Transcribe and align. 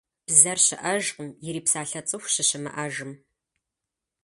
Бзэр 0.25 0.59
щыӀэжкъым, 0.65 1.29
ирипсалъэ 1.47 2.01
цӀыху 2.07 2.31
щыщымыӀэжым. 2.33 3.11